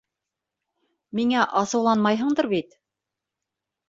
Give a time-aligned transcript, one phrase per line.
[1.19, 2.73] Миңә асыуланмайһыңдыр бит?